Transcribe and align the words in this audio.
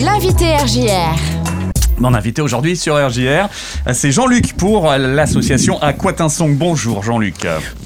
L'invité 0.00 0.54
RJR. 0.54 1.18
Mon 1.98 2.14
invité 2.14 2.40
aujourd'hui 2.40 2.76
sur 2.76 2.94
RJR, 2.94 3.48
c'est 3.92 4.12
Jean-Luc 4.12 4.52
pour 4.56 4.92
l'association 4.92 5.82
Aquatinsong. 5.82 6.56
Bonjour 6.56 7.02
Jean-Luc. 7.02 7.44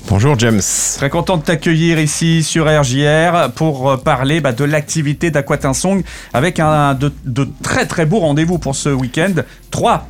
Bonjour 0.08 0.38
James. 0.38 0.60
Très 0.98 1.08
content 1.08 1.38
de 1.38 1.42
t'accueillir 1.42 1.98
ici 1.98 2.42
sur 2.42 2.66
RJR 2.66 3.52
pour 3.54 4.02
parler 4.02 4.42
bah, 4.42 4.52
de 4.52 4.64
l'activité 4.64 5.30
d'Aquatinsong 5.30 6.02
avec 6.34 6.60
un 6.60 6.92
de, 6.92 7.10
de, 7.24 7.48
très 7.62 7.86
très 7.86 8.04
beaux 8.04 8.18
rendez-vous 8.18 8.58
pour 8.58 8.76
ce 8.76 8.90
week-end. 8.90 9.32
Trois 9.70 10.06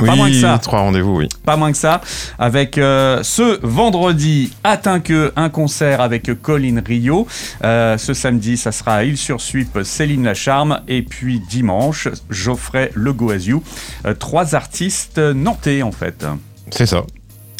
oui, 0.00 0.08
pas 0.08 0.16
moins 0.16 0.30
que 0.30 0.40
ça. 0.40 0.58
trois 0.58 0.80
rendez-vous, 0.80 1.16
oui. 1.16 1.28
Pas 1.44 1.56
moins 1.56 1.70
que 1.70 1.78
ça. 1.78 2.00
Avec 2.38 2.78
euh, 2.78 3.22
ce 3.22 3.60
vendredi 3.64 4.52
à 4.64 4.76
que 4.76 5.32
un 5.36 5.48
concert 5.48 6.00
avec 6.00 6.30
Colin 6.42 6.82
Rio. 6.84 7.26
Euh, 7.62 7.96
ce 7.96 8.12
samedi, 8.12 8.56
ça 8.56 8.72
sera 8.72 8.96
à 8.96 9.04
Île-sur-Suip, 9.04 9.78
Céline 9.84 10.24
Lacharme. 10.24 10.80
Et 10.88 11.02
puis 11.02 11.40
dimanche, 11.48 12.08
Geoffrey 12.28 12.90
Le 12.94 13.12
Goaziou. 13.12 13.62
Euh, 14.06 14.14
trois 14.14 14.54
artistes 14.54 15.18
nantais, 15.18 15.82
en 15.82 15.92
fait. 15.92 16.26
C'est 16.70 16.86
ça. 16.86 17.04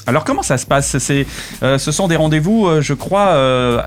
Alors 0.06 0.24
comment 0.24 0.42
ça 0.42 0.58
se 0.58 0.66
passe? 0.66 0.98
C'est, 0.98 1.26
euh, 1.62 1.78
Ce 1.78 1.90
sont 1.90 2.08
des 2.08 2.16
rendez-vous, 2.16 2.66
euh, 2.66 2.80
je 2.82 2.92
crois, 2.92 3.28
euh, 3.28 3.82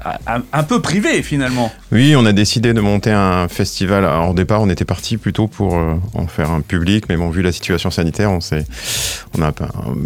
un, 0.52 0.64
peu 0.64 0.82
privés 0.82 1.22
finalement. 1.22 1.72
Oui, 1.92 2.16
on 2.18 2.26
a 2.26 2.34
décidé 2.34 2.74
de 2.74 2.82
monter 2.82 3.12
un 3.12 3.48
festival. 3.48 4.04
Alors, 4.04 4.32
au 4.32 4.34
départ, 4.34 4.62
on 4.62 4.70
était 4.70 4.86
parti 4.86 5.18
plutôt 5.18 5.48
pour 5.48 5.76
en 5.76 6.28
faire 6.28 6.52
un 6.52 6.62
public, 6.62 7.06
mais 7.10 7.18
bon, 7.18 7.30
vu 7.30 7.42
la 7.42 7.52
situation 7.52 7.92
sanitaire, 7.92 8.32
on 8.32 8.42
s'est, 8.42 8.66
on 9.38 9.42
a 9.42 9.48
un 9.48 9.54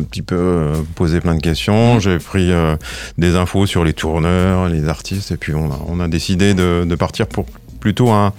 petit 0.09 0.21
peu 0.21 0.73
posé 0.95 1.21
plein 1.21 1.35
de 1.35 1.41
questions. 1.41 1.99
J'ai 1.99 2.17
pris 2.17 2.51
des 3.17 3.35
infos 3.35 3.65
sur 3.65 3.83
les 3.83 3.93
tourneurs, 3.93 4.67
les 4.69 4.87
artistes, 4.87 5.31
et 5.31 5.37
puis 5.37 5.53
on 5.55 5.71
a, 5.71 5.79
on 5.87 5.99
a 5.99 6.07
décidé 6.07 6.53
de, 6.53 6.85
de 6.87 6.95
partir 6.95 7.27
pour 7.27 7.45
plutôt 7.79 8.11
un 8.11 8.33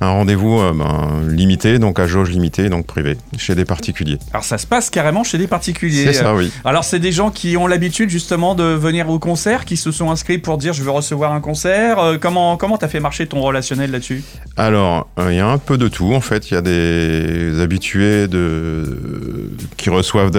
un 0.00 0.10
rendez-vous 0.10 0.60
euh, 0.60 0.72
ben, 0.72 1.22
limité, 1.28 1.78
donc 1.78 1.98
à 1.98 2.06
jauge 2.06 2.30
limitée, 2.30 2.68
donc 2.68 2.86
privé, 2.86 3.16
chez 3.38 3.54
des 3.54 3.64
particuliers. 3.64 4.18
Alors 4.32 4.44
ça 4.44 4.58
se 4.58 4.66
passe 4.66 4.90
carrément 4.90 5.24
chez 5.24 5.38
des 5.38 5.46
particuliers. 5.46 6.04
C'est 6.04 6.12
ça, 6.12 6.34
oui. 6.34 6.52
Alors 6.64 6.84
c'est 6.84 6.98
des 6.98 7.12
gens 7.12 7.30
qui 7.30 7.56
ont 7.56 7.66
l'habitude 7.66 8.10
justement 8.10 8.54
de 8.54 8.64
venir 8.64 9.08
au 9.08 9.18
concert, 9.18 9.64
qui 9.64 9.76
se 9.76 9.90
sont 9.90 10.10
inscrits 10.10 10.38
pour 10.38 10.58
dire 10.58 10.72
je 10.72 10.82
veux 10.82 10.90
recevoir 10.90 11.32
un 11.32 11.40
concert. 11.40 11.98
Euh, 11.98 12.18
comment 12.18 12.56
comment 12.56 12.78
t'as 12.78 12.88
fait 12.88 13.00
marcher 13.00 13.26
ton 13.26 13.40
relationnel 13.40 13.90
là-dessus? 13.90 14.22
Alors 14.56 15.08
euh, 15.18 15.32
il 15.32 15.36
y 15.36 15.40
a 15.40 15.48
un 15.48 15.58
peu 15.58 15.78
de 15.78 15.88
tout 15.88 16.12
en 16.14 16.20
fait. 16.20 16.50
Il 16.50 16.54
y 16.54 16.56
a 16.56 16.62
des 16.62 17.60
habitués 17.60 18.28
de 18.28 19.50
qui 19.76 19.90
reçoivent, 19.90 20.30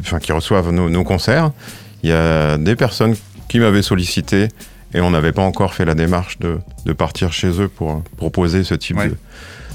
enfin, 0.00 0.18
qui 0.18 0.32
reçoivent 0.32 0.70
nos, 0.70 0.88
nos 0.88 1.04
concerts. 1.04 1.50
Il 2.02 2.10
y 2.10 2.12
a 2.12 2.56
des 2.58 2.76
personnes 2.76 3.14
qui 3.48 3.60
m'avaient 3.60 3.82
sollicité 3.82 4.48
et 4.94 5.00
on 5.00 5.10
n'avait 5.10 5.32
pas 5.32 5.42
encore 5.42 5.74
fait 5.74 5.84
la 5.84 5.94
démarche 5.94 6.38
de, 6.38 6.58
de, 6.84 6.92
partir 6.92 7.32
chez 7.32 7.60
eux 7.60 7.68
pour 7.68 8.02
proposer 8.16 8.64
ce 8.64 8.74
type 8.74 8.98
de, 8.98 9.16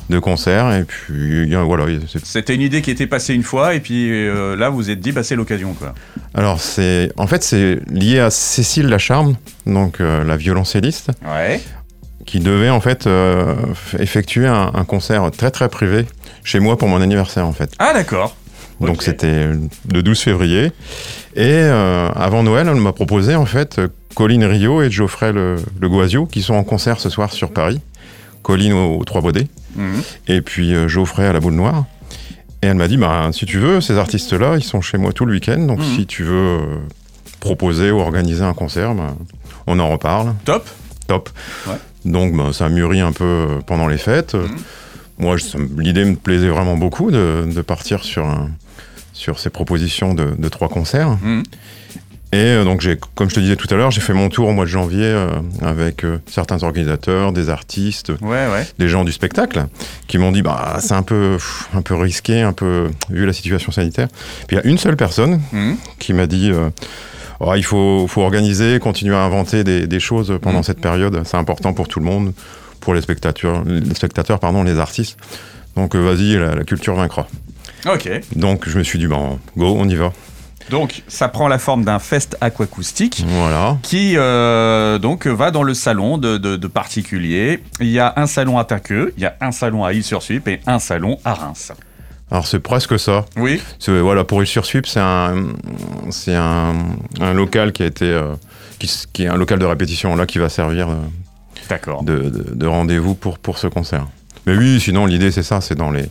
de, 0.09 0.19
concert. 0.19 0.71
Et 0.73 0.83
puis 0.83 1.53
voilà. 1.55 1.85
C'était 2.23 2.55
une 2.55 2.61
idée 2.61 2.81
qui 2.81 2.91
était 2.91 3.07
passée 3.07 3.33
une 3.33 3.43
fois, 3.43 3.75
et 3.75 3.79
puis 3.79 4.11
euh, 4.11 4.55
là, 4.55 4.69
vous 4.69 4.77
vous 4.77 4.89
êtes 4.89 4.99
dit, 4.99 5.11
bah, 5.11 5.23
c'est 5.23 5.35
l'occasion. 5.35 5.73
quoi. 5.73 5.93
Alors, 6.33 6.59
c'est 6.59 7.11
en 7.17 7.27
fait, 7.27 7.43
c'est 7.43 7.79
lié 7.89 8.19
à 8.19 8.29
Cécile 8.29 8.87
Lacharme, 8.87 9.35
donc 9.65 9.99
euh, 9.99 10.23
la 10.23 10.37
violoncelliste. 10.37 11.11
Ouais. 11.25 11.61
Qui 12.25 12.41
devait 12.41 12.69
en 12.69 12.81
fait 12.81 13.07
euh, 13.07 13.55
effectuer 13.99 14.47
un, 14.47 14.71
un, 14.73 14.83
concert 14.83 15.31
très 15.31 15.49
très 15.49 15.69
privé 15.69 16.05
chez 16.43 16.59
moi 16.59 16.77
pour 16.77 16.89
mon 16.89 17.01
anniversaire 17.01 17.47
en 17.47 17.53
fait. 17.53 17.71
Ah 17.79 17.93
d'accord. 17.93 18.35
Donc 18.79 19.01
c'était 19.01 19.47
le 19.91 20.03
12 20.03 20.19
février. 20.19 20.71
Et 21.35 21.59
avant 21.59 22.43
Noël, 22.43 22.67
elle 22.67 22.75
m'a 22.79 22.93
proposé 22.93 23.35
en 23.35 23.45
fait 23.45 23.81
Colline 24.15 24.45
Rio 24.45 24.81
et 24.81 24.89
Geoffrey 24.89 25.31
Le, 25.31 25.57
le 25.79 26.25
qui 26.25 26.41
sont 26.41 26.53
en 26.53 26.63
concert 26.63 26.99
ce 26.99 27.09
soir 27.09 27.31
sur 27.31 27.51
Paris. 27.51 27.79
Colline 28.47 28.71
aux, 28.71 29.03
Trois 29.03 29.19
Baudets, 29.19 29.47
mhm. 29.75 30.01
et 30.29 30.39
puis 30.39 30.73
euh, 30.73 30.87
Geoffrey 30.87 31.25
à 31.25 31.33
la 31.33 31.41
Boule 31.41 31.55
Noire. 31.55 31.83
Et 32.61 32.67
elle 32.67 32.77
m'a 32.77 32.87
dit, 32.87 32.95
bah, 32.95 33.29
si 33.33 33.45
tu 33.45 33.59
veux, 33.59 33.81
ces 33.81 33.97
artistes-là, 33.97 34.55
ils 34.55 34.63
sont 34.63 34.79
chez 34.79 34.97
moi 34.97 35.11
tout 35.11 35.25
le 35.25 35.33
week-end, 35.33 35.59
donc 35.59 35.79
mhm. 35.79 35.95
si 35.97 36.05
tu 36.05 36.23
veux 36.23 36.59
euh, 36.61 36.61
proposer 37.41 37.91
ou 37.91 37.99
organiser 37.99 38.43
un 38.43 38.53
concert, 38.53 38.95
bah, 38.95 39.15
on 39.67 39.77
en 39.79 39.89
reparle. 39.89 40.33
Top. 40.45 40.65
Top. 41.07 41.29
Donc 42.05 42.37
bah, 42.37 42.53
ça 42.53 42.67
a 42.67 42.69
mûri 42.69 43.01
un 43.01 43.11
peu 43.11 43.25
euh, 43.25 43.59
pendant 43.67 43.87
les 43.87 43.97
fêtes. 43.97 44.35
Mhm. 44.35 44.47
Moi, 45.19 45.35
l'idée 45.77 46.05
me 46.05 46.15
plaisait 46.15 46.47
vraiment 46.47 46.77
beaucoup 46.77 47.11
de, 47.11 47.61
partir 47.67 48.05
sur, 48.05 48.25
sur 49.17 49.39
ces 49.39 49.49
propositions 49.49 50.13
de, 50.13 50.49
trois 50.49 50.69
concerts. 50.69 51.17
Et 52.33 52.37
euh, 52.37 52.65
donc, 52.65 52.85
comme 53.15 53.29
je 53.29 53.35
te 53.35 53.39
disais 53.39 53.55
tout 53.55 53.67
à 53.73 53.77
l'heure, 53.77 53.89
j'ai 53.89 54.01
fait 54.01 54.13
mon 54.13 54.27
tour 54.27 54.49
au 54.49 54.51
mois 54.51 54.65
de 54.65 54.69
janvier 54.69 55.05
euh, 55.05 55.29
avec 55.61 56.03
euh, 56.03 56.17
certains 56.25 56.61
organisateurs, 56.63 57.31
des 57.31 57.49
artistes, 57.49 58.11
des 58.79 58.89
gens 58.89 59.05
du 59.05 59.13
spectacle, 59.13 59.65
qui 60.07 60.17
m'ont 60.17 60.33
dit 60.33 60.41
bah 60.41 60.77
c'est 60.81 60.93
un 60.93 61.03
peu 61.03 61.37
un 61.73 61.81
peu 61.81 61.95
risqué, 61.95 62.41
un 62.41 62.51
peu 62.51 62.89
vu 63.09 63.25
la 63.25 63.31
situation 63.31 63.71
sanitaire. 63.71 64.09
Puis 64.47 64.57
il 64.57 64.59
y 64.59 64.61
a 64.61 64.69
une 64.69 64.77
seule 64.77 64.97
personne 64.97 65.41
mmh. 65.53 65.73
qui 65.99 66.11
m'a 66.11 66.27
dit 66.27 66.51
oh, 67.39 67.53
il 67.55 67.63
faut, 67.63 68.07
faut 68.09 68.21
organiser, 68.23 68.79
continuer 68.79 69.15
à 69.15 69.21
inventer 69.23 69.63
des, 69.63 69.87
des 69.87 69.99
choses 70.01 70.37
pendant 70.41 70.59
mmh. 70.59 70.63
cette 70.63 70.81
période. 70.81 71.21
C'est 71.23 71.37
important 71.37 71.73
pour 71.73 71.87
tout 71.87 71.99
le 71.99 72.05
monde, 72.05 72.33
pour 72.81 72.93
les 72.93 73.01
spectateurs, 73.01 73.63
les 73.65 73.95
spectateurs 73.95 74.41
pardon, 74.41 74.63
les 74.63 74.79
artistes. 74.79 75.17
Donc 75.77 75.95
vas-y, 75.95 76.35
la, 76.35 76.55
la, 76.55 76.63
culture 76.65 76.95
vaincra. 76.95 77.27
Ok. 77.85 78.09
Donc 78.35 78.67
je 78.67 78.77
me 78.77 78.83
suis 78.83 78.99
dit 78.99 79.07
bon, 79.07 79.39
go, 79.55 79.75
on 79.77 79.87
y 79.87 79.95
va. 79.95 80.11
Donc, 80.69 81.03
ça 81.07 81.29
prend 81.29 81.47
la 81.47 81.59
forme 81.59 81.85
d'un 81.85 81.99
fest 81.99 82.37
aquacoustique 82.41 83.23
voilà. 83.25 83.77
qui 83.83 84.15
euh, 84.17 84.99
donc 84.99 85.25
va 85.27 85.51
dans 85.51 85.63
le 85.63 85.73
salon 85.73 86.17
de, 86.17 86.67
particuliers. 86.67 87.63
Il 87.79 87.87
y 87.87 87.99
a 87.99 88.13
un 88.17 88.27
salon 88.27 88.57
à 88.57 88.65
Taqueux, 88.65 89.13
il 89.17 89.23
y 89.23 89.25
a 89.25 89.35
un 89.39 89.51
salon 89.51 89.85
à 89.85 89.93
Île-sur-Suip 89.93 90.47
et 90.47 90.59
un 90.67 90.79
salon 90.79 91.19
à 91.23 91.33
Reims. 91.33 91.71
Alors 92.29 92.45
c'est 92.45 92.59
presque 92.59 92.99
ça. 92.99 93.25
Oui. 93.37 93.61
Voilà 93.87 94.25
pour 94.25 94.41
Île-sur-Suip, 94.41 94.85
c'est 94.85 94.99
un 94.99 95.47
c'est 96.09 96.35
un, 96.35 96.73
local 97.33 97.71
qui 97.71 97.83
a 97.83 97.85
été 97.85 98.05
euh, 98.05 98.33
qui, 98.79 99.23
est 99.23 99.27
un 99.27 99.37
local 99.37 99.59
de 99.59 99.65
répétition 99.65 100.15
là 100.15 100.25
qui 100.25 100.37
va 100.37 100.49
servir 100.49 100.89
euh, 100.89 102.01
de, 102.03 102.53
de 102.53 102.67
rendez-vous 102.67 103.15
pour 103.15 103.39
pour 103.39 103.57
ce 103.57 103.67
concert. 103.67 104.05
Mais 104.45 104.55
oui, 104.57 104.79
sinon 104.81 105.05
l'idée 105.05 105.31
c'est 105.31 105.43
ça, 105.43 105.61
c'est 105.61 105.75
dans 105.75 105.91
les 105.91 106.05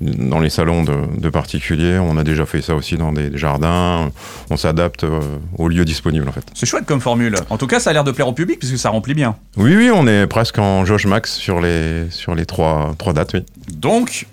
dans 0.00 0.40
les 0.40 0.50
salons 0.50 0.84
de, 0.84 1.28
particuliers. 1.30 1.98
On 1.98 2.16
a 2.16 2.24
déjà 2.24 2.46
fait 2.46 2.60
ça 2.60 2.74
aussi 2.74 2.96
dans 2.96 3.12
des, 3.12 3.36
jardins. 3.36 4.10
On 4.50 4.56
s'adapte 4.56 5.04
euh, 5.04 5.20
aux 5.56 5.68
lieux 5.68 5.84
disponibles 5.84 6.28
en 6.28 6.32
fait. 6.32 6.44
C'est 6.54 6.66
chouette 6.66 6.84
comme 6.86 7.00
formule. 7.00 7.36
En 7.50 7.58
tout 7.58 7.66
cas, 7.66 7.80
ça 7.80 7.90
a 7.90 7.92
l'air 7.92 8.04
de 8.04 8.12
plaire 8.12 8.28
au 8.28 8.32
public 8.32 8.58
puisque 8.58 8.78
ça 8.78 8.90
remplit 8.90 9.14
bien. 9.14 9.36
Oui, 9.56 9.76
oui, 9.76 9.90
on 9.92 10.06
est 10.06 10.26
presque 10.26 10.58
en 10.58 10.84
Josh 10.84 11.06
Max 11.06 11.34
sur 11.34 11.60
les, 11.60 12.10
sur 12.10 12.34
les 12.34 12.46
trois, 12.46 12.94
trois 12.98 13.12
dates, 13.12 13.34
oui. 13.34 13.44
Donc, 13.72 14.26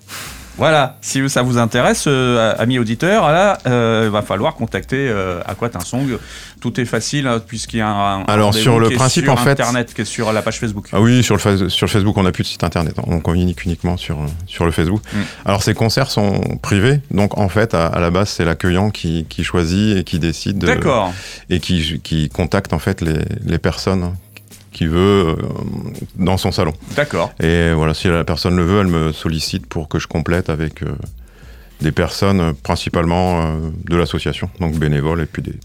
voilà, 0.60 0.98
si 1.00 1.28
ça 1.30 1.42
vous 1.42 1.58
intéresse, 1.58 2.04
euh, 2.06 2.54
amis 2.60 2.80
auditeurs, 2.80 3.32
là, 3.32 3.58
euh, 3.66 4.04
il 4.08 4.12
va 4.12 4.22
falloir 4.22 4.56
contacter 4.56 5.08
euh, 5.10 5.40
Aquatinsong. 5.46 6.18
Tout 6.60 6.82
est 6.82 6.86
facile 6.86 7.28
hein, 7.28 7.42
puisqu'il 7.46 7.78
y 7.78 7.82
a 7.82 7.88
un, 7.88 8.24
Alors 8.24 8.54
sur 8.54 8.78
le 8.78 8.90
principe 8.90 9.24
sur 9.24 9.34
en 9.34 9.38
fait, 9.38 9.52
internet, 9.52 9.94
qui 9.94 10.02
est 10.02 10.06
sur 10.06 10.34
la 10.34 10.42
page 10.42 10.60
Facebook. 10.60 10.90
Ah 10.92 11.00
oui, 11.00 11.24
sur 11.24 11.38
le 11.38 11.70
sur 11.70 11.86
le 11.86 11.92
Facebook, 11.92 12.18
on 12.18 12.24
n'a 12.24 12.34
plus 12.34 12.44
de 12.44 12.50
site 12.50 12.66
internet, 12.66 12.96
on 13.08 13.22
communique 13.22 13.64
uniquement 13.64 13.96
sur 13.96 14.18
sur 14.48 14.66
le 14.66 14.72
Facebook. 14.72 15.02
Mm. 15.14 15.18
Alors 15.46 15.64
ces 15.64 15.74
concerts 15.74 16.12
sont 16.12 16.42
privés, 16.62 17.00
donc 17.10 17.38
en 17.38 17.48
fait 17.48 17.74
à, 17.74 17.98
la 17.98 18.12
base 18.12 18.28
c'est 18.28 18.44
l'accueillant 18.44 18.90
qui, 18.90 19.26
qui, 19.30 19.46
choisit 19.46 19.98
et 19.98 20.04
qui 20.04 20.20
décide. 20.20 20.58
D'accord. 20.58 21.14
Et 21.50 21.62
qui, 21.62 22.02
qui 22.04 22.28
contacte 22.28 22.74
en 22.74 22.80
fait 22.80 23.00
les, 23.00 23.20
les 23.46 23.60
personnes 23.60 24.14
qui 24.80 24.88
veut 24.88 25.26
euh, 25.28 25.36
dans 26.16 26.38
son 26.38 26.54
salon. 26.54 26.72
D'accord. 26.96 27.34
Et 27.42 27.74
voilà, 27.74 27.94
si 27.94 28.08
la 28.08 28.24
personne 28.24 28.56
le 28.56 28.64
veut, 28.64 28.80
elle 28.80 28.88
me 28.88 29.12
sollicite 29.12 29.66
pour 29.66 29.90
que 29.90 30.00
je 30.00 30.08
complète 30.08 30.50
avec 30.50 30.84
euh, 30.84 30.96
des 31.82 31.92
personnes 31.92 32.54
principalement 32.54 33.42
euh, 33.42 33.58
de 33.90 33.98
l'association, 33.98 34.50
donc 34.62 34.78
bénévoles 34.78 35.20
et 35.20 35.26
puis 35.26 35.42
des, 35.42 35.56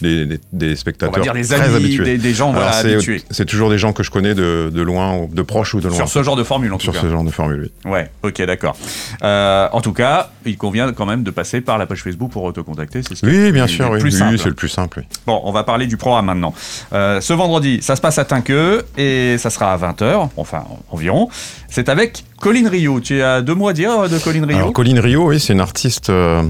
des, 0.00 0.40
des, 0.52 0.76
spectateurs 0.76 1.14
On 1.14 1.16
va 1.16 1.22
dire 1.22 1.32
des 1.32 1.46
très 1.46 1.74
habitués. 1.74 2.18
Des, 2.18 2.34
gens 2.34 2.52
voilà, 2.52 2.76
habitués. 2.76 3.22
C'est 3.30 3.44
toujours 3.44 3.70
des 3.70 3.78
gens 3.78 3.92
que 3.92 4.02
je 4.02 4.10
connais 4.10 4.34
de, 4.34 4.70
de, 4.72 4.82
loin, 4.82 5.26
de 5.30 5.42
proche 5.42 5.74
ou 5.74 5.80
de 5.80 5.88
loin. 5.88 5.96
Sur 5.96 6.08
ce 6.08 6.22
genre 6.22 6.36
de 6.36 6.44
formule, 6.44 6.72
en 6.72 6.78
tout 6.78 6.86
cas. 6.86 6.92
Sur 6.92 7.02
ce 7.02 7.10
genre 7.10 7.24
de 7.24 7.30
formule, 7.30 7.70
oui. 7.84 7.90
Ouais, 7.90 8.10
ok, 8.22 8.42
d'accord. 8.42 8.76
Euh, 9.22 9.68
en 9.72 9.80
tout 9.80 9.92
cas, 9.92 10.30
il 10.44 10.56
convient 10.56 10.92
quand 10.92 11.06
même 11.06 11.22
de 11.22 11.30
passer 11.30 11.60
par 11.60 11.78
la 11.78 11.86
page 11.86 12.02
Facebook 12.02 12.30
pour 12.30 12.52
te 12.52 12.60
contacter. 12.60 13.02
Ce 13.02 13.14
oui, 13.24 13.52
bien 13.52 13.66
sûr, 13.66 13.90
oui. 13.90 14.00
oui 14.02 14.12
c'est 14.12 14.48
le 14.48 14.54
plus 14.54 14.68
simple. 14.68 15.04
Bon, 15.26 15.40
on 15.44 15.52
va 15.52 15.64
parler 15.64 15.86
du 15.86 15.96
programme 15.96 16.26
maintenant. 16.26 16.54
Euh, 16.92 17.20
ce 17.20 17.32
vendredi, 17.32 17.80
ça 17.82 17.96
se 17.96 18.00
passe 18.00 18.18
à 18.18 18.24
Tinqueux 18.24 18.84
et 18.96 19.36
ça 19.38 19.50
sera 19.50 19.72
à 19.72 19.78
20h, 19.78 20.28
enfin 20.36 20.64
environ. 20.90 21.28
C'est 21.68 21.88
avec 21.88 22.24
Colline 22.40 22.68
Rio. 22.68 23.00
Tu 23.00 23.22
as 23.22 23.42
deux 23.42 23.54
mots 23.54 23.68
à 23.68 23.72
dire 23.72 24.08
de 24.08 24.18
Colline 24.18 24.44
Rio 24.44 24.58
Alors, 24.58 24.72
Colline 24.72 24.98
Rio, 24.98 25.28
oui, 25.28 25.40
c'est 25.40 25.52
une 25.52 25.60
artiste. 25.60 26.10
Euh, 26.10 26.42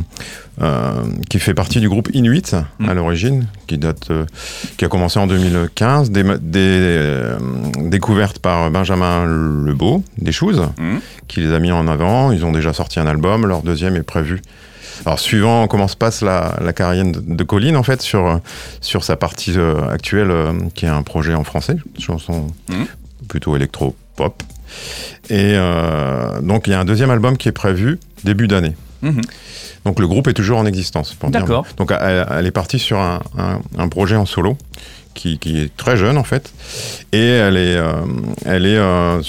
euh, 0.63 1.05
qui 1.29 1.39
fait 1.39 1.53
partie 1.53 1.81
du 1.81 1.89
groupe 1.91 2.09
Inuit 2.15 2.55
à 2.55 2.65
mm. 2.79 2.93
l'origine, 2.93 3.47
qui 3.67 3.77
date, 3.77 4.11
euh, 4.11 4.25
qui 4.79 4.87
a 4.87 4.89
commencé 4.89 5.19
en 5.19 5.27
2015, 5.27 6.11
des, 6.11 6.25
euh, 6.25 7.37
découverte 7.83 8.39
par 8.39 8.71
Benjamin 8.71 9.27
Lebeau, 9.27 10.03
des 10.17 10.33
choses, 10.33 10.63
mm. 10.79 10.97
qui 11.29 11.41
les 11.41 11.53
a 11.53 11.59
mis 11.59 11.73
en 11.73 11.87
avant. 11.87 12.33
Ils 12.33 12.47
ont 12.47 12.53
déjà 12.53 12.73
sorti 12.73 12.99
un 12.99 13.07
album, 13.07 13.45
leur 13.45 13.61
deuxième 13.61 13.97
est 13.97 14.03
prévu. 14.03 14.41
Alors, 15.05 15.21
suivant 15.21 15.67
comment 15.67 15.89
se 15.89 15.97
passe 15.97 16.23
la, 16.23 16.57
la 16.63 16.73
carrière 16.73 17.05
de, 17.05 17.45
Colline, 17.45 17.77
en 17.77 17.83
fait, 17.83 18.01
sur, 18.01 18.41
sur 18.81 19.05
sa 19.05 19.17
partie 19.17 19.57
actuelle, 19.91 20.33
qui 20.75 20.87
est 20.87 20.89
un 20.89 21.03
projet 21.03 21.35
en 21.35 21.45
français, 21.45 21.77
chanson 21.99 22.47
mm. 22.71 22.85
plutôt 23.29 23.57
électro-pop. 23.57 24.43
Et 25.31 25.53
euh, 25.55 26.41
donc 26.41 26.67
il 26.67 26.71
y 26.71 26.75
a 26.75 26.81
un 26.81 26.85
deuxième 26.85 27.11
album 27.11 27.37
qui 27.37 27.49
est 27.49 27.53
prévu 27.53 27.99
début 28.25 28.49
d'année. 28.49 28.75
Mhm. 29.03 29.21
Donc 29.85 30.01
le 30.01 30.09
groupe 30.09 30.27
est 30.29 30.33
toujours 30.35 30.59
en 30.59 30.67
existence. 30.67 31.15
pour 31.15 31.31
dire. 31.31 31.41
D'accord. 31.41 31.67
Donc 31.77 31.93
elle, 31.93 32.27
elle 32.31 32.47
est 32.47 32.51
partie 32.51 32.79
sur 32.79 32.99
un, 32.99 33.21
un- 33.39 33.61
un 33.79 33.89
projet 33.89 34.17
en 34.17 34.27
solo 34.27 34.57
qui, 35.15 35.39
qui 35.39 35.61
est 35.63 35.77
très 35.77 35.97
jeune 35.97 36.19
en 36.19 36.25
fait, 36.25 36.53
et 37.13 37.27
elle 37.29 37.57
est, 37.57 37.77
euh, 37.77 37.93
elle 38.45 38.67
est, 38.67 38.77
euh, 38.77 39.23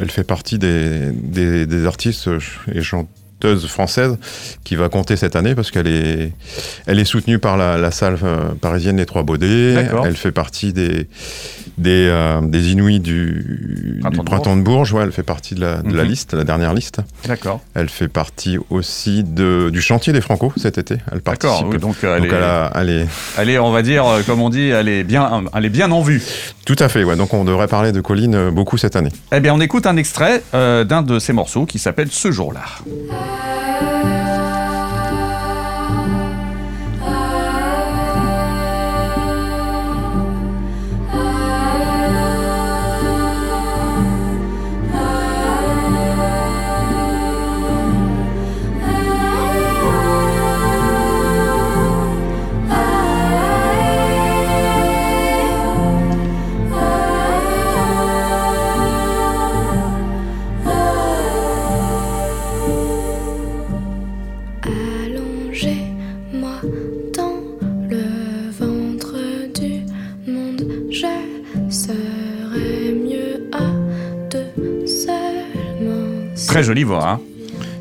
elle 0.00 0.10
fait 0.12 0.22
partie 0.24 0.58
des, 0.58 1.10
des, 1.12 1.66
des 1.66 1.86
artistes 1.86 2.28
et 2.72 2.82
chanteuses 3.40 3.66
françaises 3.66 4.16
qui 4.64 4.74
va 4.76 4.88
compter 4.88 5.16
cette 5.16 5.36
année 5.36 5.54
parce 5.54 5.70
qu'elle 5.70 5.86
est, 5.86 6.32
elle 6.86 6.98
est 6.98 7.04
soutenue 7.04 7.38
par 7.38 7.56
la, 7.56 7.78
la 7.78 7.90
salle 7.90 8.18
euh, 8.22 8.48
parisienne 8.60 8.96
Les 8.96 9.06
Trois 9.06 9.22
Baudets. 9.22 9.74
Elle 10.04 10.16
fait 10.16 10.32
partie 10.32 10.72
des 10.72 11.06
des, 11.76 12.08
euh, 12.08 12.40
des 12.42 12.72
Inuits 12.72 12.98
du, 12.98 13.98
Printemps 14.00 14.10
du 14.10 14.18
de 14.18 14.24
Printemps 14.24 14.56
de 14.56 14.62
Bourges. 14.62 14.92
Ouais, 14.92 15.04
elle 15.04 15.12
fait 15.12 15.22
partie 15.22 15.54
de 15.54 15.60
la, 15.60 15.76
de 15.80 15.94
la 15.94 16.02
Mhm. 16.02 16.08
liste, 16.10 16.34
la 16.34 16.42
dernière 16.42 16.74
liste. 16.74 16.98
D'accord. 17.28 17.60
Elle 17.74 17.88
fait 17.88 18.08
partie 18.08 18.58
aussi 18.70 19.22
de, 19.22 19.70
du 19.70 19.80
chantier 19.80 20.12
des 20.12 20.20
Franco 20.20 20.52
cet 20.56 20.76
été. 20.76 20.96
Elle 21.12 21.20
participe. 21.20 21.54
D'accord. 21.56 21.70
oui, 21.72 21.78
donc, 21.78 21.96
euh, 22.02 22.16
elle, 22.16 22.22
Donc 22.22 22.32
est, 22.32 22.34
elle, 22.34 22.42
a- 22.42 22.72
elle 22.74 22.90
est 22.90 23.06
elle 23.38 23.50
est, 23.50 23.58
on 23.60 23.70
va 23.70 23.82
dire, 23.82 24.04
comme 24.26 24.40
on 24.42 24.50
dit, 24.50 24.68
elle 24.70 24.88
est 24.88 25.04
bien, 25.04 25.44
elle 25.54 25.64
est 25.64 25.68
bien 25.68 25.92
en 25.92 26.02
vue. 26.02 26.20
tout 26.66 26.76
à 26.80 26.88
fait. 26.88 27.04
Ouais. 27.04 27.14
Donc 27.14 27.32
on 27.32 27.44
devrait 27.44 27.68
parler 27.68 27.92
de 27.92 28.00
Colline 28.00 28.50
beaucoup 28.50 28.76
cette 28.76 28.96
année. 28.96 29.12
Eh 29.32 29.38
bien, 29.38 29.54
on 29.54 29.60
écoute 29.60 29.86
un 29.86 29.96
extrait 29.96 30.42
euh, 30.54 30.82
d'un 30.82 31.02
de 31.02 31.20
ses 31.20 31.32
morceaux 31.32 31.64
qui 31.64 31.78
s'appelle 31.78 32.08
Ce 32.10 32.32
jour-là. 32.32 32.62
Bye. 33.28 33.77
Très 76.48 76.62
jolie 76.62 76.84
voix, 76.84 77.08
hein 77.08 77.20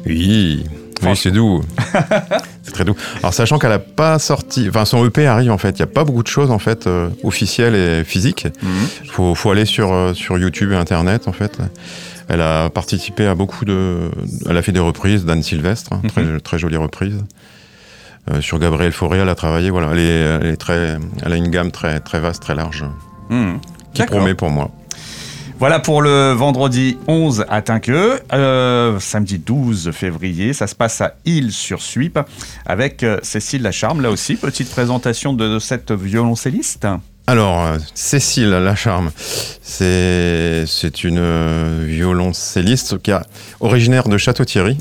Oui, 0.06 0.64
oui, 1.04 1.16
c'est 1.16 1.32
doux. 1.32 1.62
c'est 2.64 2.72
très 2.72 2.84
doux. 2.86 2.96
Alors 3.20 3.34
sachant 3.34 3.60
qu'elle 3.60 3.72
a 3.72 3.80
pas 3.80 4.20
sorti, 4.20 4.66
enfin 4.70 4.84
son 4.86 5.06
EP 5.06 5.26
arrive 5.28 5.52
en 5.52 5.58
fait. 5.58 5.72
Il 5.78 5.80
y 5.80 5.84
a 5.84 5.88
pas 5.88 6.04
beaucoup 6.04 6.24
de 6.24 6.28
choses 6.28 6.52
en 6.52 6.60
fait 6.60 6.88
euh, 6.88 7.10
officielles 7.24 7.76
et 7.76 8.04
physiques. 8.04 8.48
Mhm. 8.62 8.70
Faut, 9.12 9.36
faut 9.36 9.52
aller 9.52 9.66
sur 9.66 9.94
euh, 9.94 10.14
sur 10.14 10.38
YouTube 10.38 10.72
et 10.72 10.76
Internet 10.76 11.28
en 11.28 11.34
fait. 11.34 11.60
Elle 12.30 12.42
a 12.42 12.70
participé 12.70 13.26
à 13.26 13.36
beaucoup 13.36 13.64
de. 13.64 14.10
Elle 14.50 14.58
a 14.58 14.62
fait 14.62 14.72
des 14.74 14.80
reprises 14.82 15.24
d'Anne 15.24 15.44
Sylvestre, 15.44 15.94
hein, 15.94 16.02
très 16.08 16.40
très 16.42 16.60
jolie 16.60 16.78
reprise. 16.78 17.24
Euh, 18.30 18.42
sur 18.42 18.60
Gabriel 18.60 18.92
Fauré, 18.92 19.20
elle 19.20 19.30
a 19.30 19.36
travaillé. 19.36 19.70
Voilà, 19.70 19.90
elle 19.94 20.00
est, 20.00 20.40
elle 20.42 20.46
est 20.48 20.58
très, 20.58 20.98
elle 21.24 21.32
a 21.32 21.36
une 21.38 21.50
gamme 21.50 21.72
très 21.72 22.00
très 22.02 22.20
vaste, 22.20 22.42
très 22.42 22.56
large, 22.56 22.84
Mhm. 23.30 23.60
qui 23.94 24.04
promet 24.04 24.34
pour 24.34 24.50
moi. 24.50 24.72
Voilà 25.60 25.80
pour 25.80 26.04
le 26.04 26.34
vendredi 26.34 26.98
11 27.08 27.46
à 27.50 27.62
Tinqueux. 27.64 28.20
Euh, 28.32 29.00
samedi 29.00 29.40
12 29.40 29.92
février, 29.92 30.54
ça 30.54 30.68
se 30.68 30.76
passe 30.76 31.02
à 31.02 31.16
Île-sur-Suippe 31.26 32.20
avec 32.66 33.04
euh, 33.04 33.18
Cécile 33.24 33.64
Lacharme. 33.64 34.02
Là 34.02 34.12
aussi, 34.12 34.36
petite 34.36 34.70
présentation 34.70 35.34
de 35.34 35.58
cette 35.58 35.92
violoncelliste. 35.92 36.88
Alors, 37.30 37.66
euh, 37.66 37.78
Cécile 37.94 38.52
Lacharme, 38.52 39.12
c'est 39.62 40.64
c'est 40.66 41.04
une 41.04 41.84
violoncelliste 41.84 43.02
qui 43.02 43.12
est 43.12 43.20
originaire 43.60 44.08
de 44.08 44.18
Château-Thierry. 44.18 44.78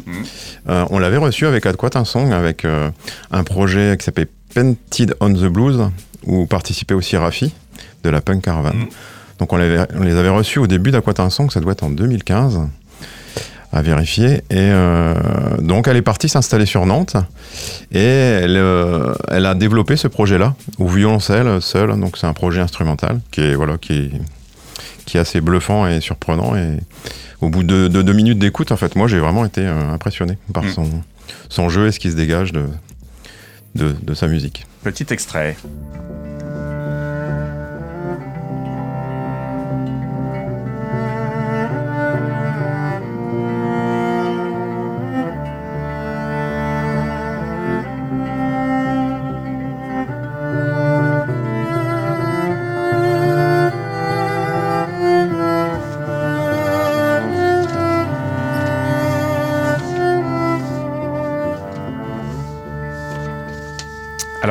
Euh, 0.69 0.85
on 0.91 1.01
l'avait 1.01 1.17
reçue 1.17 1.47
avec 1.47 1.67
Adquat 1.67 2.05
Song, 2.05 2.33
avec 2.33 2.65
euh, 2.65 2.91
un 3.33 3.43
projet 3.43 3.97
qui 3.99 4.05
s'appelait 4.05 4.29
Painted 4.55 5.17
on 5.21 5.33
the 5.33 5.47
Blues, 5.47 5.91
où 6.25 6.47
participait 6.47 6.95
aussi 6.95 7.17
Rafi 7.17 7.53
de 8.05 8.11
la 8.11 8.21
Punk 8.21 8.43
Caravan. 8.43 8.75
Mhm. 8.75 8.89
Donc 9.39 9.53
on, 9.53 9.57
les 9.57 10.17
avait 10.17 10.29
reçus 10.29 10.59
au 10.59 10.67
début 10.67 10.91
d'Aquat 10.91 11.29
Song, 11.31 11.51
ça 11.51 11.61
doit 11.61 11.73
être 11.73 11.83
en 11.83 11.91
2015 11.91 12.61
à 13.73 13.83
vérifier. 13.83 14.37
Et 14.49 14.57
euh, 14.57 15.15
donc 15.59 15.89
elle 15.89 15.97
est 15.97 16.03
partie 16.03 16.29
s'installer 16.29 16.67
sur 16.67 16.87
Nantes 16.87 17.17
et 17.93 17.99
elle, 18.03 18.57
euh, 18.57 19.15
elle 19.29 19.45
a 19.47 19.55
développé 19.55 19.97
ce 19.97 20.09
projet-là 20.09 20.55
au 20.79 20.89
violoncelle 20.89 21.61
seul. 21.61 21.99
Donc 22.01 22.17
c'est 22.17 22.27
un 22.27 22.33
projet 22.33 22.61
instrumental 22.61 23.21
qui 23.31 23.43
est 23.43 23.55
voilà 23.55 23.77
qui 23.77 23.93
est, 23.93 24.11
qui 25.05 25.19
est 25.19 25.21
assez 25.21 25.41
bluffant 25.41 25.87
et 25.87 26.01
surprenant. 26.01 26.57
Et 26.57 26.79
au 27.43 27.51
bout 27.51 27.63
de, 27.63 27.89
de 27.89 28.03
deux 28.03 28.15
minutes 28.15 28.39
d'écoute, 28.39 28.73
en 28.73 28.77
fait, 28.77 28.97
moi 28.97 29.09
j'ai 29.09 29.19
vraiment 29.19 29.45
été 29.45 29.61
euh, 29.61 29.93
impressionné 29.93 30.39
par 30.55 30.65
Mm. 30.65 30.71
son, 30.71 30.91
son 31.51 31.69
jeu 31.69 31.89
et 31.89 31.93
ce 31.93 31.99
qui 31.99 32.11
se 32.11 32.17
dégage 32.17 32.53
de, 32.53 32.65
de, 33.75 33.95
de 34.01 34.15
sa 34.15 34.27
musique. 34.29 34.65
Petit 34.83 35.07
extrait. 35.11 35.57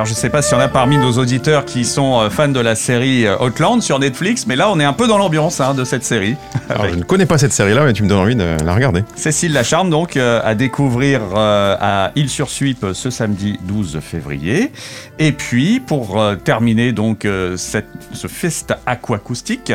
Alors 0.05 0.13
je 0.13 0.21
sais 0.21 0.29
pas 0.29 0.43
si 0.43 0.53
on 0.53 0.59
a 0.59 0.67
parmi 0.67 0.99
nos 0.99 1.13
auditeurs 1.13 1.65
qui 1.65 1.83
sont 1.83 2.19
euh, 2.19 2.29
fans 2.29 2.47
de 2.47 2.59
la 2.59 2.75
série 2.75 3.25
euh, 3.25 3.43
Outland 3.43 3.81
sur 3.81 3.97
Netflix, 3.97 4.45
mais 4.45 4.55
là 4.55 4.69
on 4.69 4.79
est 4.79 4.83
un 4.83 4.93
peu 4.93 5.07
dans 5.07 5.17
l'ambiance 5.17 5.59
hein, 5.59 5.73
de 5.73 5.83
cette 5.83 6.03
série. 6.03 6.35
Alors, 6.69 6.83
Avec 6.83 6.93
je 6.93 6.99
ne 6.99 7.03
connais 7.03 7.25
pas 7.25 7.39
cette 7.39 7.53
série-là, 7.53 7.83
mais 7.85 7.93
tu 7.93 8.03
me 8.03 8.07
donnes 8.07 8.19
envie 8.19 8.35
de 8.35 8.55
la 8.63 8.75
regarder. 8.75 9.03
Cécile 9.15 9.53
Lacharme 9.53 9.89
donc 9.89 10.15
euh, 10.15 10.41
à 10.43 10.53
découvrir 10.53 11.21
euh, 11.35 11.75
à 11.81 12.11
Île-sur-Suippe 12.15 12.85
ce 12.93 13.09
samedi 13.09 13.57
12 13.63 13.99
février. 13.99 14.71
Et 15.17 15.31
puis 15.31 15.79
pour 15.79 16.21
euh, 16.21 16.35
terminer 16.35 16.91
donc 16.91 17.27
cette, 17.55 17.87
ce 18.13 18.27
festa 18.27 18.77
aquacoustique, 18.85 19.73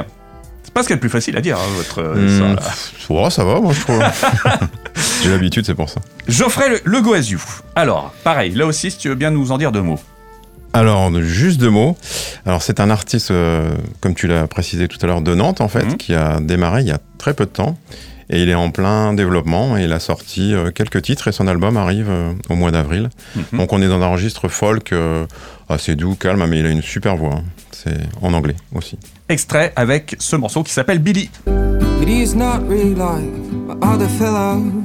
c'est 0.62 0.73
pas 0.73 0.85
ce 0.85 0.87
qu'il 0.87 0.95
y 0.95 0.95
a 0.95 0.97
de 0.99 1.00
plus 1.00 1.11
facile 1.11 1.37
à 1.37 1.40
dire 1.40 1.57
hein, 1.59 1.73
votre 1.76 2.02
Hmm, 2.02 3.31
ça, 3.31 3.43
va, 3.43 3.61
moi 3.61 3.73
je 3.73 3.81
trouve. 3.81 4.00
j'ai 5.25 5.31
l'habitude, 5.31 5.66
c'est 5.66 5.75
pour 5.75 5.88
ça. 5.88 6.00
Geoffrey 6.28 6.69
le, 6.69 6.81
le. 6.85 7.38
Alors 7.75 8.14
pareil, 8.23 8.52
là 8.52 8.66
aussi 8.66 8.93
si 8.93 8.99
tu 8.99 9.09
veux 9.09 9.16
bien 9.16 9.33
nous 9.33 9.50
en 9.50 9.59
dire 9.59 9.73
deux 9.73 9.83
mots. 9.83 9.99
Alors, 10.73 11.12
juste 11.21 11.59
deux 11.61 11.71
mots. 11.71 11.97
Alors, 12.47 12.62
c'est 12.62 12.79
un 12.81 12.91
artiste, 12.91 13.31
euh, 13.33 13.71
comme 14.00 14.15
tu 14.15 14.27
l'as 14.29 14.47
précisé 14.47 14.87
tout 14.89 14.99
à 15.03 15.07
l'heure, 15.07 15.21
de 15.21 15.35
Nantes, 15.35 15.61
en 15.61 15.69
fait, 15.69 15.85
Mhm. 15.85 15.97
qui 15.97 16.15
a 16.15 16.41
démarré 16.41 16.83
il 16.83 16.87
y 16.89 16.93
a 16.93 16.99
très 17.19 17.35
peu 17.35 17.45
de 17.45 17.50
temps. 17.50 17.77
Et 18.33 18.41
il 18.45 18.49
est 18.49 18.55
en 18.55 18.71
plein 18.71 19.12
développement 19.12 19.77
et 19.77 19.83
il 19.87 19.93
a 19.93 19.99
sorti 19.99 20.55
euh, 20.55 20.71
quelques 20.71 21.03
titres 21.03 21.27
et 21.27 21.33
son 21.33 21.49
album 21.49 21.77
arrive 21.77 22.07
euh, 22.09 22.33
au 22.49 22.55
mois 22.55 22.71
d'avril. 22.71 23.11
Mhm. 23.35 23.59
Donc, 23.59 23.73
on 23.73 23.83
est 23.83 23.89
dans 23.89 24.00
un 24.00 24.07
registre 24.07 24.47
folk 24.47 24.93
euh, 24.93 25.27
assez 25.69 25.97
doux, 25.97 26.15
calme, 26.15 26.47
mais 26.49 26.61
il 26.61 26.67
a 26.67 26.71
une 26.71 26.83
super 26.83 27.17
voix. 27.17 27.35
hein. 27.39 27.45
C'est 27.73 27.99
en 28.23 28.33
anglais 28.35 28.55
aussi. 28.75 28.97
Extrait 29.29 29.73
avec 29.75 30.15
ce 30.21 30.37
morceau 30.37 30.62
qui 30.62 30.73
s'appelle 30.73 31.00
Billy. 31.00 31.31
He's 32.07 32.35
not 32.35 32.61
really 32.69 32.95
like 32.95 33.25
my 33.67 33.75
other 33.83 34.09
fellows. 34.09 34.85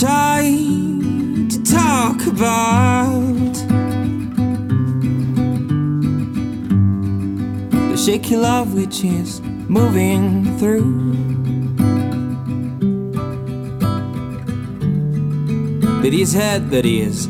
Shy 0.00 1.48
to 1.48 1.62
talk 1.62 2.20
about 2.26 3.54
the 7.90 7.96
shaky 7.96 8.36
love 8.36 8.74
which 8.74 9.04
is 9.04 9.40
moving 9.68 10.44
through. 10.58 11.14
But 16.02 16.12
his 16.12 16.34
head 16.34 16.70
that 16.70 16.84
is 16.84 17.28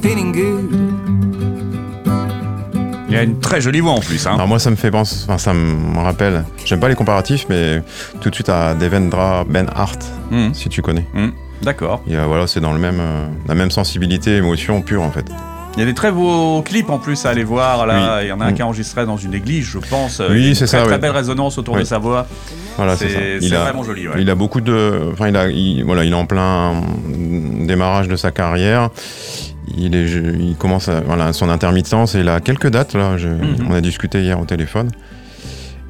feeling 0.00 0.32
good. 0.32 0.72
Il 3.08 3.14
a 3.16 3.22
une 3.22 3.38
très 3.40 3.60
jolie 3.60 3.80
voix 3.80 3.92
en 3.92 4.00
plus. 4.00 4.26
Hein. 4.26 4.34
Alors, 4.34 4.48
moi, 4.48 4.58
ça 4.58 4.70
me 4.70 4.76
fait 4.76 4.90
penser, 4.90 5.24
enfin, 5.28 5.38
ça 5.38 5.54
me 5.54 5.98
rappelle, 6.00 6.44
j'aime 6.64 6.80
pas 6.80 6.88
les 6.88 6.94
comparatifs, 6.96 7.46
mais 7.48 7.82
tout 8.20 8.30
de 8.30 8.34
suite 8.34 8.48
à 8.48 8.74
Devendra 8.74 9.44
Ben 9.44 9.66
Hart, 9.74 10.02
Mhm. 10.30 10.52
si 10.54 10.68
tu 10.68 10.82
connais. 10.82 11.06
Mhm. 11.14 11.32
D'accord. 11.62 12.02
Et, 12.08 12.16
euh, 12.16 12.24
voilà, 12.26 12.46
c'est 12.46 12.60
dans 12.60 12.72
le 12.72 12.78
même, 12.78 12.98
euh, 13.00 13.26
la 13.48 13.54
même 13.54 13.70
sensibilité, 13.70 14.36
émotion 14.36 14.82
pure, 14.82 15.02
en 15.02 15.10
fait. 15.10 15.24
Il 15.76 15.80
y 15.80 15.82
a 15.82 15.86
des 15.86 15.94
très 15.94 16.10
beaux 16.10 16.62
clips 16.62 16.88
en 16.88 16.98
plus 16.98 17.26
à 17.26 17.30
aller 17.30 17.44
voir. 17.44 17.86
Là, 17.86 18.16
Oui. 18.18 18.24
il 18.24 18.28
y 18.28 18.32
en 18.32 18.40
a 18.40 18.46
un 18.46 18.50
Mm. 18.50 18.54
qui 18.54 18.60
est 18.60 18.64
enregistré 18.64 19.04
dans 19.04 19.18
une 19.18 19.34
église, 19.34 19.66
je 19.66 19.78
pense. 19.78 20.20
Oui, 20.26 20.36
Il 20.36 20.42
y 20.42 20.46
a 20.46 20.48
une 20.48 20.54
c'est 20.54 20.64
très, 20.66 20.78
ça, 20.78 20.84
Très 20.84 20.92
ouais. 20.94 20.98
belle 20.98 21.10
résonance 21.10 21.58
autour 21.58 21.74
de 21.74 21.80
Oui. 21.80 21.86
sa 21.86 21.98
voix. 21.98 22.26
Voilà, 22.78 22.96
c'est 22.96 23.08
ça. 23.10 23.18
C'est 23.18 23.38
Il 23.42 23.48
c'est 23.50 23.56
a, 23.56 23.60
vraiment 23.60 23.82
joli. 23.84 24.08
ouais. 24.08 24.14
il 24.18 24.30
a 24.30 24.34
beaucoup 24.34 24.62
de. 24.62 25.10
Enfin, 25.12 25.28
il, 25.28 25.36
a, 25.36 25.48
il- 25.48 25.84
voilà, 25.84 26.04
il 26.04 26.12
est 26.12 26.14
en 26.16 26.24
plein 26.24 26.80
démarrage 27.66 28.08
de 28.08 28.16
sa 28.16 28.30
carrière. 28.30 28.88
Il, 29.76 29.94
est, 29.94 30.06
il 30.08 30.56
commence 30.58 30.88
à, 30.88 31.00
voilà, 31.00 31.32
son 31.34 31.50
intermittence 31.50 32.14
et 32.14 32.20
il 32.20 32.28
a 32.30 32.40
quelques 32.40 32.68
dates. 32.68 32.94
Là, 32.94 33.16
je- 33.18 33.28
Mhm. 33.28 33.66
On 33.70 33.74
a 33.74 33.80
discuté 33.82 34.22
hier 34.22 34.40
au 34.40 34.44
téléphone. 34.46 34.90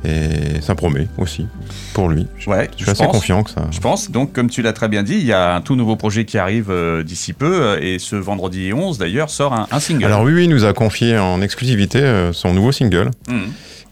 Et 0.09 0.61
ça 0.61 0.77
promet 0.77 1.09
aussi 1.19 1.47
pour 1.93 2.09
lui. 2.09 2.29
Je, 2.39 2.49
Ouais, 2.49 2.71
je 2.77 2.83
suis 2.85 2.91
assez 2.93 3.03
pense. 3.05 3.13
confiant 3.13 3.43
que 3.43 3.51
ça. 3.51 3.67
Je 3.73 3.81
pense. 3.81 4.11
Donc, 4.11 4.33
comme 4.33 4.49
tu 4.49 4.63
l'as 4.63 4.73
très 4.73 4.87
bien 4.89 5.03
dit, 5.03 5.15
il 5.15 5.25
y 5.27 5.33
a 5.33 5.55
un 5.57 5.61
tout 5.61 5.75
nouveau 5.75 5.97
projet 5.97 6.25
qui 6.25 6.39
arrive 6.39 6.71
euh, 6.71 7.03
d'ici 7.03 7.33
peu. 7.33 7.53
euh, 7.63 7.79
Et 7.81 7.99
ce 7.99 8.15
vendredi 8.15 8.73
11, 8.73 8.99
d'ailleurs, 8.99 9.31
sort 9.31 9.53
un, 9.53 9.67
un 9.73 9.81
single. 9.81 10.05
Alors 10.05 10.23
oui, 10.23 10.33
oui, 10.33 10.45
il 10.45 10.51
nous 10.51 10.65
a 10.65 10.73
confié 10.73 11.19
en 11.19 11.43
exclusivité 11.43 11.99
euh, 12.03 12.33
son 12.33 12.55
nouveau 12.55 12.71
single 12.71 13.11
Mhm. 13.29 13.49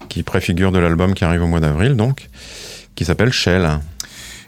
qui 0.07 0.23
préfigure 0.23 0.71
de 0.71 0.79
l'album 0.79 1.13
qui 1.13 1.25
arrive 1.25 1.43
au 1.43 1.47
mois 1.47 1.59
d'avril, 1.59 1.95
donc, 1.95 2.29
qui 2.95 3.03
s'appelle 3.03 3.33
Shell. 3.33 3.67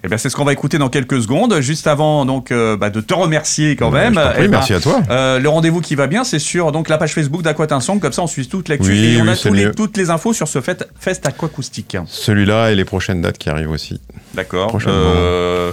Eh 0.04 0.08
bien, 0.08 0.18
c'est 0.18 0.30
ce 0.30 0.36
qu'on 0.36 0.46
va 0.46 0.54
écouter 0.54 0.78
dans 0.78 0.90
quelques 0.90 1.22
secondes. 1.22 1.60
Juste 1.60 1.88
avant 1.88 2.26
donc 2.26 2.52
euh, 2.52 2.78
bah, 2.78 2.90
de 2.90 3.02
te 3.02 3.14
remercier 3.14 3.76
quand 3.76 3.90
même. 3.92 4.14
Prie, 4.14 4.24
Eh 4.38 4.42
ben, 4.44 4.52
merci 4.52 4.74
à 4.74 4.80
toi. 4.80 5.02
euh, 5.10 5.40
le 5.40 5.50
rendez-vous 5.50 5.82
qui 5.82 5.96
va 5.96 6.08
bien, 6.08 6.24
c'est 6.24 6.40
sur 6.40 6.72
donc 6.72 6.88
la 6.90 6.98
page 6.98 7.14
Facebook 7.14 7.42
d'Aquatinsong. 7.42 8.00
Comme 8.00 8.12
ça, 8.14 8.22
on 8.22 8.28
suit 8.28 8.48
toute 8.48 8.70
l'actu 8.70 8.90
Oui, 8.90 9.16
et 9.16 9.22
on 9.22 9.24
oui, 9.26 9.30
a 9.30 9.36
tous 9.36 9.54
les- 9.54 9.72
toutes 9.72 9.98
les 9.98 10.10
infos 10.10 10.34
sur 10.34 10.48
ce 10.48 10.62
fest, 10.62 10.88
fest 11.00 11.26
aquacoustique. 11.26 11.98
Celui-là 12.06 12.72
et 12.72 12.76
les 12.76 12.86
prochaines 12.86 13.22
dates 13.22 13.38
qui 13.38 13.50
arrivent 13.50 13.72
aussi. 13.72 14.00
D'accord. 14.36 14.78
Euh, 14.88 15.72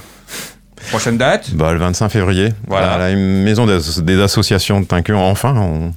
prochaine 0.91 1.19
date. 1.19 1.55
Bah, 1.55 1.73
le 1.73 1.79
25 1.79 2.09
février, 2.09 2.49
Voilà. 2.67 2.93
à 2.93 2.99
la 2.99 3.15
maison 3.15 3.67
des, 3.67 3.79
des 4.03 4.21
associations 4.21 4.81
de 4.81 4.87
Tinqueux, 4.87 5.15
enfin, 5.17 5.55
on, 5.57 5.93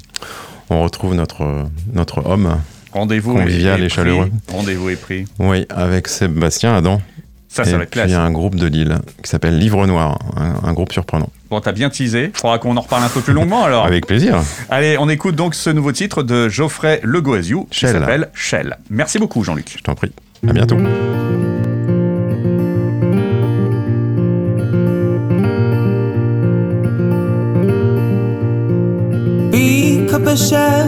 on 0.69 0.81
retrouve 0.83 1.13
notre, 1.15 1.65
notre 1.93 2.25
homme. 2.25 2.57
Rendez-vous 2.93 3.33
Convivial 3.35 3.83
et 3.83 3.89
chaleureux. 3.89 4.29
Rendez-vous 4.51 4.89
est 4.89 4.95
pris. 4.95 5.25
Oui, 5.39 5.65
avec 5.69 6.07
Sébastien 6.07 6.75
Adam. 6.75 7.01
Ça, 7.49 7.63
ça 7.63 7.71
et 7.71 7.73
va 7.75 7.83
être 7.83 7.89
puis 7.89 8.01
classe. 8.01 8.13
un 8.13 8.29
groupe 8.31 8.55
de 8.55 8.67
Lille 8.67 8.97
qui 9.23 9.29
s'appelle 9.29 9.57
Livre 9.57 9.87
Noir, 9.87 10.19
un, 10.35 10.67
un 10.67 10.73
groupe 10.73 10.91
surprenant. 10.91 11.29
Bon, 11.49 11.61
t'as 11.61 11.71
bien 11.71 11.89
teasé. 11.89 12.31
Il 12.35 12.37
faudra 12.39 12.59
qu'on 12.59 12.75
en 12.75 12.81
reparle 12.81 13.03
un 13.03 13.09
peu 13.09 13.21
plus 13.21 13.33
longuement 13.33 13.63
alors. 13.63 13.85
Avec 13.85 14.05
plaisir. 14.05 14.37
Allez, 14.69 14.97
on 14.99 15.07
écoute 15.07 15.35
donc 15.35 15.55
ce 15.55 15.69
nouveau 15.69 15.91
titre 15.93 16.23
de 16.23 16.49
Geoffrey 16.49 16.99
Le 17.03 17.21
Goasiou 17.21 17.67
qui 17.71 17.79
Shell. 17.79 17.93
s'appelle 17.99 18.29
Shell. 18.33 18.75
Merci 18.89 19.17
beaucoup, 19.17 19.43
Jean-Luc. 19.43 19.75
Je 19.77 19.83
t'en 19.83 19.95
prie. 19.95 20.11
À 20.47 20.51
bientôt. 20.53 20.77
Pick 29.51 30.13
up 30.13 30.27
a 30.27 30.35
shell. 30.35 30.87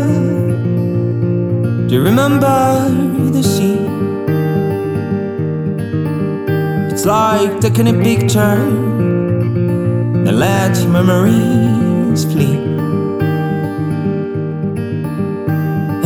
Do 1.88 1.96
you 1.96 2.04
remember 2.04 2.88
the 3.34 3.42
sea? 3.44 3.78
Like 7.10 7.60
taking 7.60 7.88
a 7.88 7.94
picture 8.04 8.62
and 10.28 10.38
let 10.38 10.75
memories 10.88 12.24
flee. 12.32 12.60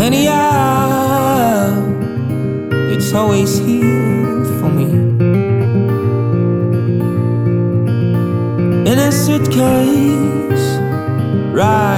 Anyhow, 0.08 1.76
it's 2.94 3.14
always 3.14 3.58
here 3.58 4.46
for 4.60 4.70
me. 4.70 4.90
In 8.90 8.98
a 9.08 9.12
suitcase 9.12 10.68
right 11.52 11.93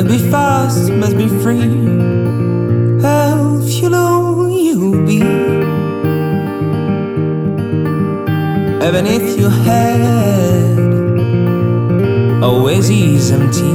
Must 0.00 0.12
be 0.12 0.30
fast, 0.30 0.90
must 0.92 1.14
be 1.18 1.28
free. 1.28 1.60
How 3.02 3.58
you 3.60 4.48
you'll 4.48 5.04
be. 5.04 5.18
Even 8.80 9.06
if 9.06 9.38
your 9.38 9.50
head 9.50 10.78
always 12.42 12.88
is 12.88 13.30
empty. 13.30 13.74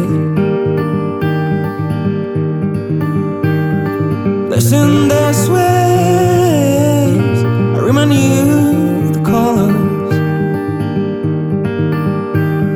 Listen, 4.50 5.08
there's 5.08 5.48
ways 5.48 7.44
I 7.44 7.80
remind 7.86 8.14
you 8.16 9.12
the 9.14 9.22
colors. 9.24 9.76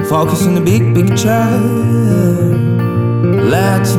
Focus 0.08 0.46
on 0.46 0.54
the 0.54 0.62
big 0.62 0.94
picture 0.94 2.09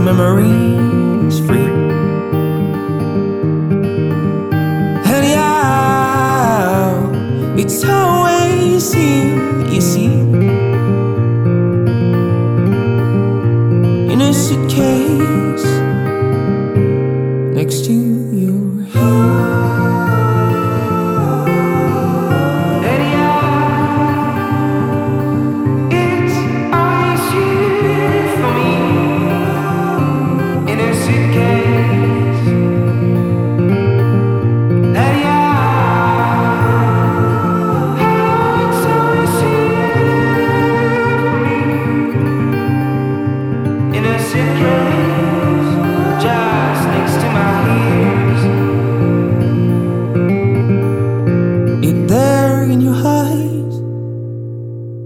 memories 0.01 1.41
free. 1.47 1.70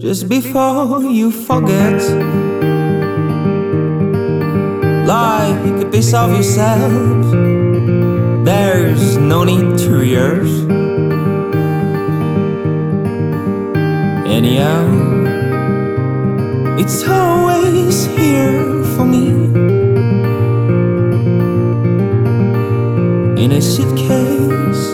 Just 0.05 0.29
before 0.29 1.03
you 1.03 1.31
forget. 1.31 1.99
Like 5.07 5.83
a 5.83 5.89
piece 5.91 6.13
of 6.13 6.31
yourself, 6.31 6.93
there's 8.45 9.17
no 9.17 9.45
need 9.45 9.79
to 9.79 9.91
rehearse. 9.97 10.57
Anyhow, 14.29 14.85
it's 16.79 17.03
always 17.09 18.05
here 18.05 18.85
for 18.95 19.07
me. 19.07 19.29
In 23.43 23.53
a 23.53 23.63
suitcase, 23.63 24.93